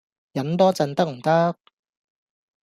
[0.31, 1.55] 忍多陣得唔得